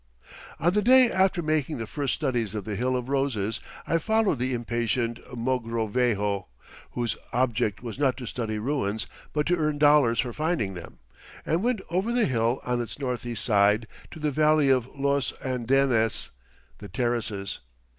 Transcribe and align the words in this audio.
On 0.59 0.73
the 0.73 0.81
day 0.81 1.11
after 1.11 1.43
making 1.43 1.77
the 1.77 1.85
first 1.85 2.15
studies 2.15 2.55
of 2.55 2.63
the 2.65 2.75
"Hill 2.75 2.95
of 2.95 3.07
Roses," 3.07 3.59
I 3.85 3.99
followed 3.99 4.39
the 4.39 4.55
impatient 4.55 5.19
Mogrovejo 5.31 6.47
whose 6.93 7.15
object 7.31 7.83
was 7.83 7.99
not 7.99 8.17
to 8.17 8.25
study 8.25 8.57
ruins 8.57 9.05
but 9.31 9.45
to 9.45 9.55
earn 9.57 9.77
dollars 9.77 10.19
for 10.19 10.33
finding 10.33 10.73
them 10.73 10.97
and 11.45 11.61
went 11.61 11.81
over 11.91 12.11
the 12.11 12.25
hill 12.25 12.61
on 12.63 12.81
its 12.81 12.97
northeast 12.97 13.45
side 13.45 13.85
to 14.09 14.19
the 14.19 14.31
Valley 14.31 14.69
of 14.71 14.87
Los 14.95 15.33
Andenes 15.45 16.31
("the 16.79 16.89
Terraces"). 16.89 17.59